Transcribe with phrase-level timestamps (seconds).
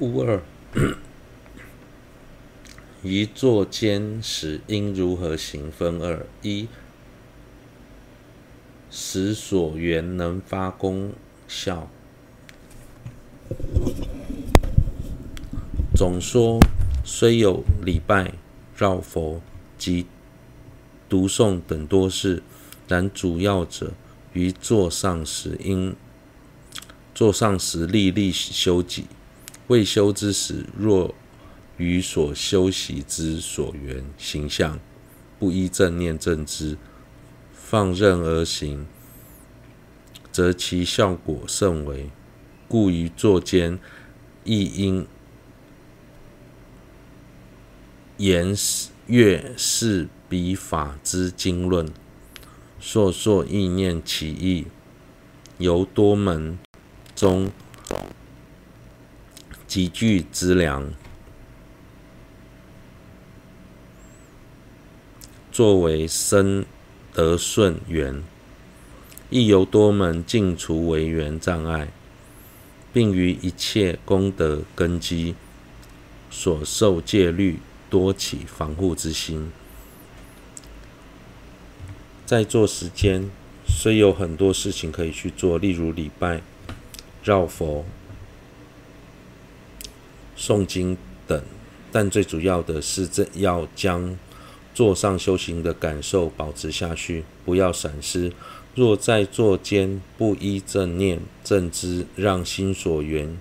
[0.00, 0.40] 物二，
[3.02, 5.70] 于坐间时应如何行？
[5.70, 6.66] 分二：一、
[8.90, 11.12] 使所缘能发功
[11.46, 11.90] 效。
[15.94, 16.58] 总说，
[17.04, 18.32] 虽有礼拜、
[18.74, 19.42] 绕佛
[19.76, 20.06] 及
[21.10, 22.42] 读诵等多事，
[22.88, 23.92] 然主要者
[24.32, 25.94] 于坐上时应
[27.14, 29.04] 坐上时历历修己。
[29.70, 31.14] 未修之时，若
[31.76, 34.80] 于所修习之所缘形象，
[35.38, 36.76] 不依正念正知，
[37.52, 38.84] 放任而行，
[40.32, 42.10] 则其效果甚微。
[42.66, 43.78] 故于座间
[44.42, 45.06] 亦应
[48.16, 48.52] 研
[49.06, 51.88] 阅是彼法之经论，
[52.80, 54.66] 数数意念其义，
[55.58, 56.58] 由多门
[57.14, 57.52] 中。
[59.70, 60.90] 集具资粮，
[65.52, 66.64] 作为生
[67.14, 68.20] 得顺缘，
[69.30, 71.86] 亦由多门尽除违缘障碍，
[72.92, 75.36] 并于一切功德根基
[76.32, 79.52] 所受戒律多起防护之心。
[82.26, 83.30] 在座时间
[83.68, 86.42] 虽有很多事情可以去做，例如礼拜、
[87.22, 87.86] 绕佛。
[90.40, 90.96] 诵经
[91.26, 91.42] 等，
[91.92, 94.18] 但最主要的是，这要将
[94.72, 98.32] 坐上修行的感受保持下去，不要闪失。
[98.74, 103.36] 若在座间不依正念正知，让心所缘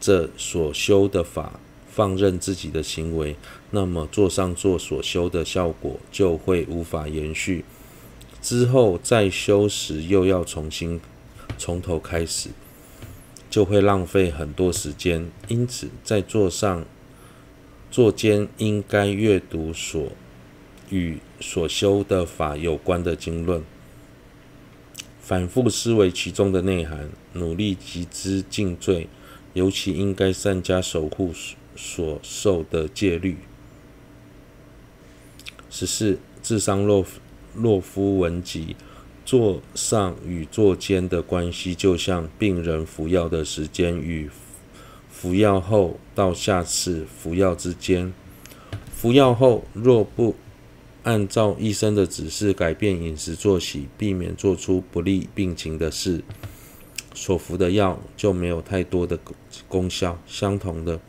[0.00, 3.36] 这所修的法放任自己的行为，
[3.70, 7.64] 那么坐上座所修的效果就会无法延续。
[8.42, 11.00] 之后再修时，又要重新
[11.56, 12.50] 从头开始。
[13.48, 16.84] 就会浪费很多时间，因此在座上
[17.90, 20.12] 座间应该阅读所
[20.90, 23.62] 与所修的法有关的经论，
[25.20, 29.08] 反复思维其中的内涵，努力集资净罪，
[29.54, 31.32] 尤其应该善加守护
[31.74, 33.38] 所受的戒律。
[35.70, 37.20] 十四，智商洛夫
[37.54, 38.76] 洛夫文集。
[39.26, 44.30] 座上与座间的关系，就像病人服药的时间与
[45.10, 48.14] 服药后到下次服药之间。
[48.94, 50.36] 服药后若不
[51.02, 56.22] 按照医生的指示改变饮食作息，避免做出不利病情的事，
[57.12, 59.18] 所服的药就没有太多的
[59.66, 60.22] 功效。
[60.28, 61.00] 相同的，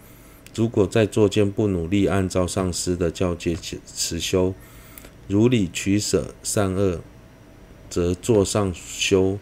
[0.56, 4.56] 如果在座间不努力按照上师的教诫持修，
[5.28, 7.02] 如理取舍善恶。
[7.90, 9.40] 则坐上修，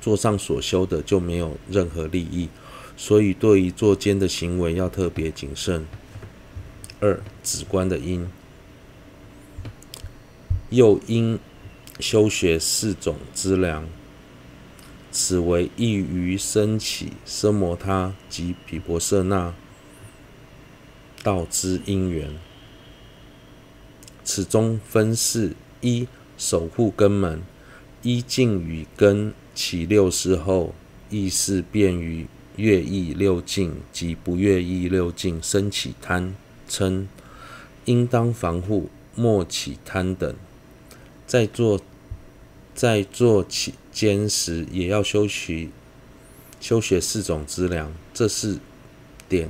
[0.00, 2.48] 坐上所修的就没有任何利益，
[2.96, 5.86] 所以对于坐监的行为要特别谨慎。
[7.00, 8.28] 二、止观的因，
[10.70, 11.38] 又因
[12.00, 13.86] 修学四种资粮，
[15.12, 19.54] 此为易于生起奢摩他及毗婆舍那
[21.22, 22.30] 道之因缘。
[24.24, 26.08] 此中分四一。
[26.44, 27.40] 守护根门，
[28.02, 30.74] 依静与根起六识后，
[31.08, 36.34] 意识便于乐意六境及不乐意六境生起贪
[36.68, 37.06] 嗔，
[37.86, 40.36] 应当防护，莫起贪等。
[41.26, 41.80] 在座
[42.74, 45.70] 在座起间时，也要修习
[46.60, 48.60] 修学四种资粮，这四
[49.30, 49.48] 点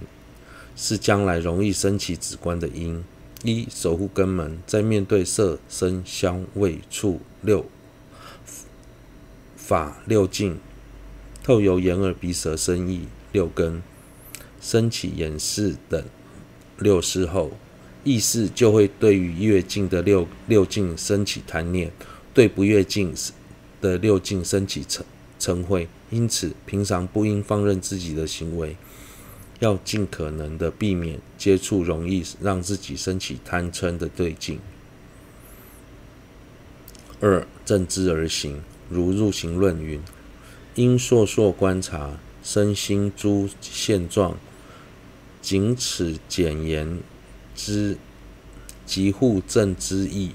[0.77, 3.03] 是将来容易生起止观的因。
[3.45, 7.67] 一、守护根门，在面对色、声、香、味、触六
[9.55, 10.59] 法六境，
[11.43, 13.83] 透由眼、耳、鼻、舌、身、意六根，
[14.63, 16.03] 升起眼视等
[16.79, 17.53] 六识后，
[18.03, 21.93] 意识就会对于越境的六六境升起贪念，
[22.33, 23.15] 对不越境
[23.83, 25.03] 的六境升起嗔
[25.39, 25.87] 嗔恚。
[26.11, 28.77] 因此，平常不应放任自己的行为。
[29.65, 34.61] 要尽可能的避免接触容易让自己升起贪嗔的对境。
[37.21, 40.03] 二、正知而行，如入行论云：
[40.75, 44.37] 应数数观察身心诸现状，
[45.41, 47.01] 仅此简言
[47.57, 47.97] 之，
[48.85, 50.33] 即护正知义。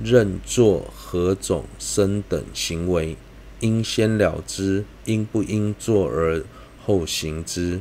[0.00, 3.16] 任作何种身等行为，
[3.58, 6.44] 应先了知应不应作而
[6.84, 7.80] 后行之。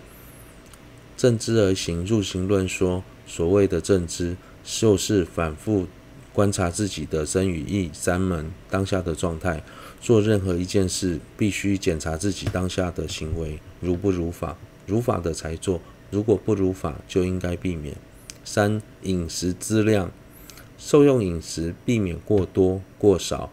[1.18, 5.88] 正知而行，入行论说，所谓的正知，就是反复
[6.34, 9.64] 观察自己的身语意三门当下的状态，
[10.02, 15.82] 做任何一件事，必须检查自己当下的行为如不如法，如法的才做，
[16.12, 17.96] 如果不如法，就应该避免。
[18.44, 20.12] 三、饮食资量，
[20.78, 23.50] 受用饮食避免过多过少，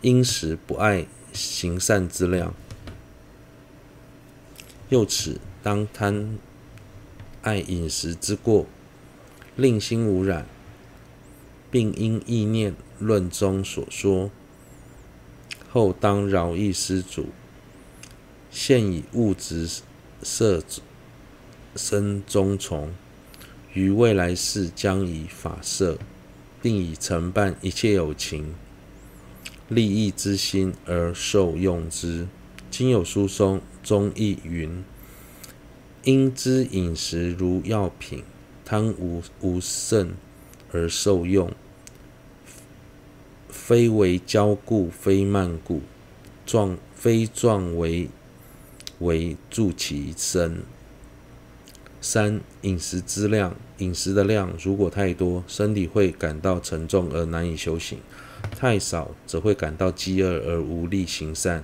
[0.00, 2.54] 因食不爱行善资量。
[4.88, 6.38] 又此，当贪
[7.42, 8.66] 爱饮食之过，
[9.56, 10.46] 令心污染，
[11.70, 14.30] 并因意念论中所说，
[15.68, 17.26] 后当饶益施主，
[18.50, 19.68] 现以物质
[20.22, 20.62] 色
[21.76, 22.92] 身中从。
[23.74, 25.98] 于未来世将以法摄，
[26.60, 28.54] 并以承办一切有情
[29.68, 32.28] 利益之心而受用之。
[32.70, 34.84] 今有书松中亦云：
[36.04, 38.24] 因知饮食如药品，
[38.64, 40.14] 贪无无甚
[40.72, 41.52] 而受用，
[43.48, 45.80] 非为骄故，非慢故，
[46.44, 48.08] 壮非壮为
[48.98, 50.62] 为助其身。
[52.00, 57.98] 三、饮食之量，饮食的量如果太多，身体会感到沉重而难以修行；
[58.58, 61.62] 太少，则会感到饥饿而无力行善。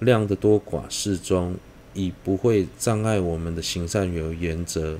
[0.00, 1.56] 量的多寡适中，
[1.96, 4.98] 以不会障碍我们的行善为原则。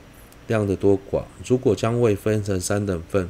[0.49, 3.29] 量的多寡，如果将胃分成三等份，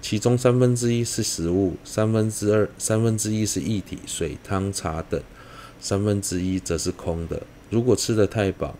[0.00, 5.20] 其中三分之一是食物，三分之二、三分之一是液体，水、汤、茶等，
[5.80, 7.42] 三分之一则是空的。
[7.70, 8.76] 如果吃得太饱，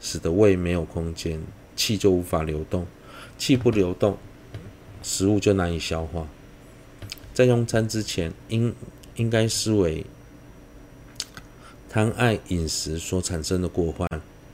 [0.00, 1.42] 使得胃没有空间，
[1.74, 2.86] 气就无法流动，
[3.36, 4.16] 气不流动，
[5.02, 6.28] 食物就难以消化。
[7.34, 8.72] 在用餐之前，应
[9.16, 10.06] 应该思维
[11.96, 14.06] 贪爱饮食所产生的过患，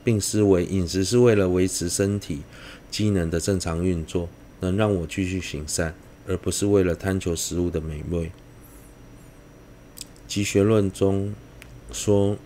[0.04, 2.42] 并思维饮食是为了维持身体
[2.88, 4.28] 机能的正常运作，
[4.60, 5.92] 能让我继续行善，
[6.28, 8.30] 而不是为了贪求食物的美味。
[10.28, 11.34] 集学论中
[11.90, 12.38] 说。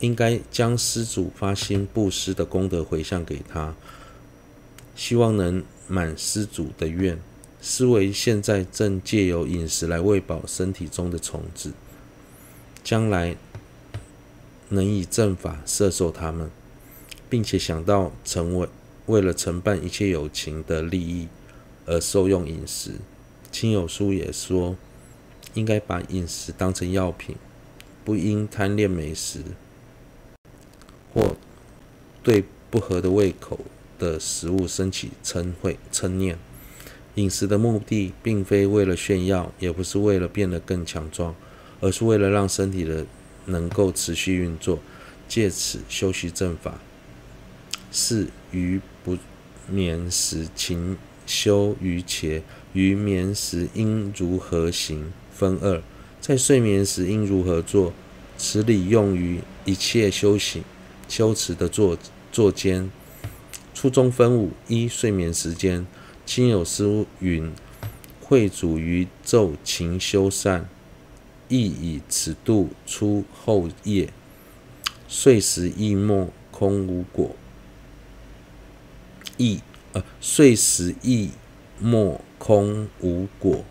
[0.00, 3.74] 应该将施主发心布施的功德回向给他，
[4.94, 7.18] 希望能满施主的愿。
[7.62, 11.72] 思维现在正借由饮食来喂饱身体中的虫子，
[12.82, 13.34] 将来
[14.68, 16.50] 能以正法摄受他们，
[17.28, 18.68] 并且想到成为
[19.06, 21.28] 为了承办一切有情的利益
[21.86, 22.92] 而受用饮食。
[23.52, 24.76] 亲友书也说，
[25.52, 27.36] 应该把饮食当成药品，
[28.04, 29.42] 不应贪恋美食。
[31.12, 31.36] 或
[32.22, 33.60] 对不合的胃口
[33.98, 36.36] 的食物升起嗔恚、嗔念。
[37.14, 41.36] 饮食的目的并非为了炫耀，也不是为了变得更强壮，
[41.80, 43.06] 而是为了让身体的
[43.46, 44.78] 能够持续运作，
[45.28, 46.78] 借此修习正法。
[47.90, 49.16] 四、于不
[49.68, 50.96] 眠时勤
[51.26, 52.42] 修瑜伽，
[52.72, 55.12] 于眠时应如何行？
[55.32, 55.82] 分二，
[56.20, 57.92] 在睡眠时应如何做？
[58.36, 60.64] 此理用于一切修行。
[61.08, 61.96] 修持的坐
[62.32, 62.90] 坐间，
[63.74, 65.86] 初中分五：一、睡眠时间。
[66.26, 67.52] 亲友书云
[68.20, 70.68] ：“会主于昼勤修善，
[71.48, 74.12] 亦以此度出后夜。
[75.08, 77.34] 睡时亦莫空无果。
[79.36, 79.60] 亦
[79.92, 81.30] 呃，睡时亦
[81.78, 83.64] 莫空无果，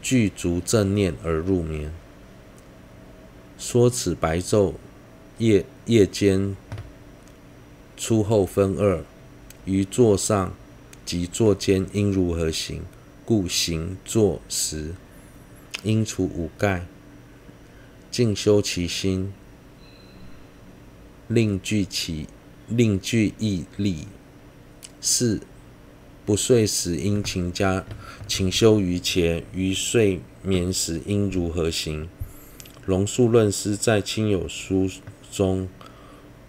[0.00, 1.92] 具足正念而入眠。
[3.58, 4.74] 说此白昼。”
[5.38, 6.56] 夜夜间
[7.96, 9.04] 初后分二，
[9.64, 10.52] 于座上
[11.06, 12.82] 及座间应如何行？
[13.24, 14.96] 故行坐时
[15.82, 16.86] 应除五盖，
[18.10, 19.32] 静修其心，
[21.28, 22.26] 令具其
[22.68, 24.06] 令具毅力。
[25.00, 25.40] 四
[26.26, 27.84] 不睡时应勤加
[28.26, 32.08] 勤修于前，于睡眠时应如何行？
[32.84, 34.90] 龙树论师在亲友书。
[35.30, 35.68] 中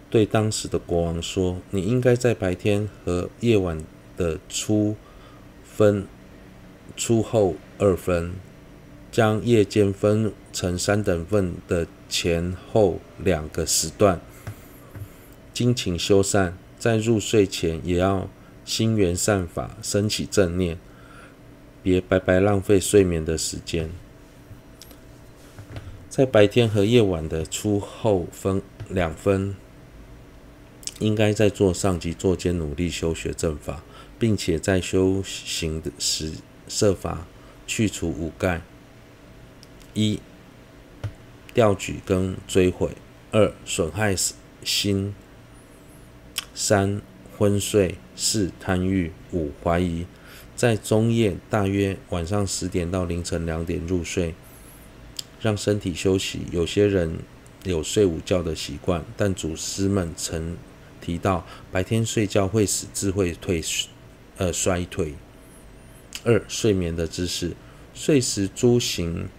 [0.09, 3.83] 对当时的国王说：“你应该在白天和夜晚
[4.15, 4.95] 的初
[5.65, 6.07] 分、
[6.95, 8.31] 初后二分，
[9.11, 14.21] 将夜间分成三等份的前后两个时段，
[15.53, 16.57] 精勤修善。
[16.77, 18.29] 在入睡前也要
[18.63, 20.77] 心缘善法，升起正念，
[21.83, 23.89] 别白白浪费睡眠的时间。”
[26.09, 29.55] 在白天和夜晚的初后分两分，
[30.99, 33.83] 应该在座上及座间努力修学正法，
[34.17, 36.31] 并且在修行的时
[36.67, 37.27] 设法
[37.67, 38.61] 去除五盖：
[39.99, 40.21] 一、
[41.53, 42.91] 掉举跟追悔；
[43.31, 44.15] 二、损害
[44.63, 45.13] 心；
[46.53, 47.01] 三、
[47.37, 50.05] 昏睡；四、贪欲；五、怀疑。
[50.55, 54.33] 在中夜，大约晚上十点到凌晨两点入睡。
[55.41, 56.41] 让身体休息。
[56.51, 57.19] 有些人
[57.63, 60.57] 有睡午觉的习惯，但祖师们曾
[60.99, 63.61] 提到，白天睡觉会使智慧退
[64.37, 65.15] 呃衰退。
[66.25, 67.55] 二、睡眠的姿势，
[67.93, 69.29] 睡时诸行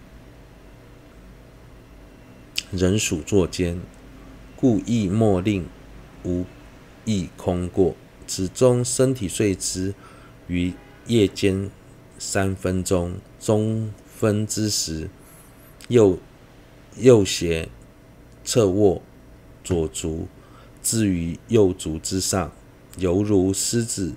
[2.71, 3.79] 人属坐奸，
[4.55, 5.67] 故意莫令
[6.23, 6.45] 无
[7.03, 7.95] 意空过。
[8.25, 9.93] 此中身体睡姿
[10.47, 10.73] 于
[11.05, 11.69] 夜间
[12.17, 15.09] 三分钟，中分之时，
[15.89, 16.17] 右
[16.97, 17.67] 右斜
[18.45, 19.01] 侧卧，
[19.63, 20.27] 左足
[20.81, 22.53] 置于右足之上，
[22.97, 24.13] 犹如狮子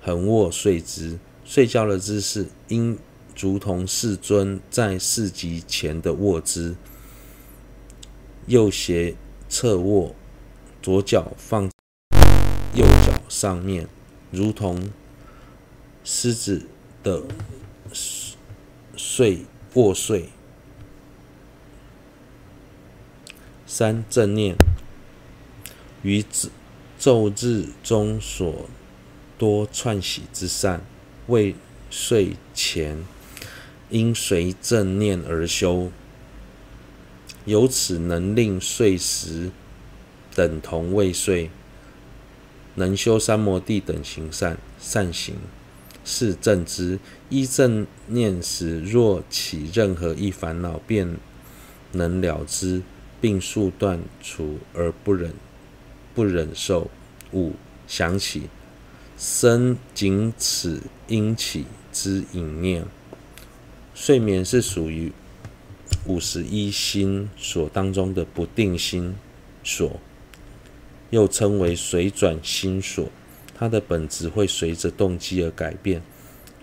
[0.00, 1.18] 横卧睡姿。
[1.44, 2.98] 睡觉的姿势应
[3.38, 6.74] 如同世尊在四极前的卧姿，
[8.46, 9.16] 右斜
[9.48, 10.14] 侧卧，
[10.82, 11.70] 左脚放
[12.74, 13.88] 右脚上面，
[14.30, 14.90] 如同
[16.04, 16.66] 狮子
[17.02, 17.22] 的
[18.94, 20.28] 睡卧睡。
[23.66, 24.56] 三、正念
[26.02, 26.22] 于
[27.00, 28.68] 昼日中所
[29.38, 30.84] 多串喜之善。
[31.26, 31.54] 未
[31.88, 33.02] 睡前，
[33.88, 35.90] 应随正念而修，
[37.44, 39.50] 由此能令睡时
[40.34, 41.50] 等同未睡，
[42.74, 45.36] 能修三摩地等行善善行，
[46.04, 46.98] 是正知。
[47.28, 51.16] 依正念时，若起任何一烦恼，便
[51.92, 52.82] 能了之，
[53.20, 55.32] 并速断除而不忍
[56.14, 56.90] 不忍受。
[57.32, 57.52] 五、
[57.86, 58.44] 想起。
[59.16, 62.84] 生仅此因起之隐念。
[63.94, 65.12] 睡眠是属于
[66.06, 69.14] 五十一心所当中的不定心
[69.62, 70.00] 所，
[71.10, 73.08] 又称为随转心所。
[73.56, 76.02] 它的本质会随着动机而改变。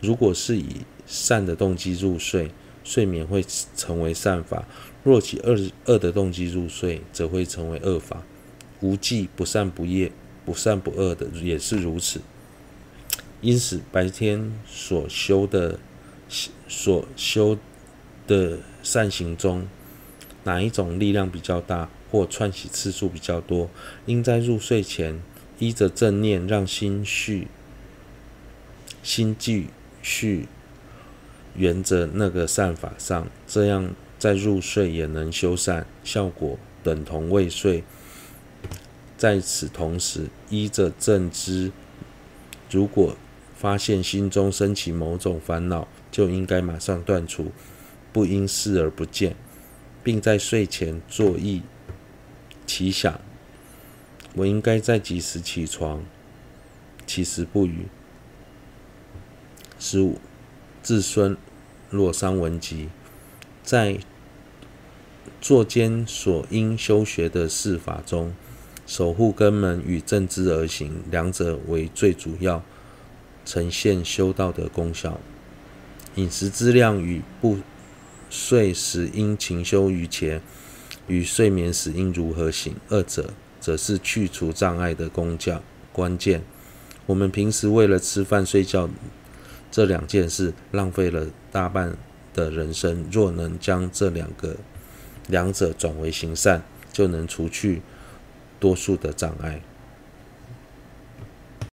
[0.01, 2.51] 如果是以善的动机入睡，
[2.83, 3.43] 睡眠会
[3.75, 4.65] 成为善法；
[5.03, 8.23] 若其恶恶的动机入睡，则会成为恶法。
[8.81, 10.11] 无记不善不业、
[10.45, 12.19] 不善不恶的也是如此。
[13.39, 15.79] 因此，白天所修的
[16.67, 17.57] 所修
[18.31, 19.67] 的善行中，
[20.45, 23.69] 哪一种力量比较大，或串习次数比较多，
[24.05, 25.21] 应在入睡前
[25.59, 27.49] 依着正念，让心绪
[29.03, 29.67] 心继
[30.01, 30.47] 续
[31.57, 37.83] 沿着那个善法上，这样在入睡也能修善，效果等同未睡。
[39.17, 41.73] 在此同时，依着正知，
[42.71, 43.17] 如果
[43.57, 47.51] 发现心中升起某种烦恼，就应该马上断除，
[48.11, 49.35] 不应视而不见，
[50.03, 51.61] 并在睡前作意
[52.65, 53.19] 祈想：
[54.35, 56.03] 我应该在几时起床，
[57.05, 57.87] 几时不语。
[59.79, 60.19] 十五，
[60.83, 61.35] 自孙
[61.89, 62.89] 洛桑文集，
[63.63, 63.99] 在
[65.39, 68.33] 坐间所应修学的事法中，
[68.85, 72.63] 守护根门与正知而行，两者为最主要。
[73.43, 75.19] 呈现修道的功效。
[76.13, 77.57] 饮食之量与不
[78.31, 80.41] 睡时应勤修于前，
[81.07, 85.61] 与睡眠时应如何行，二者则是去除障碍的功教
[85.91, 86.41] 关键。
[87.05, 88.89] 我们平时为了吃饭睡觉
[89.69, 91.97] 这两件事，浪费了大半
[92.33, 93.05] 的人生。
[93.11, 94.55] 若能将这两个
[95.27, 97.81] 两者转为行善，就能除去
[98.61, 99.61] 多数的障碍。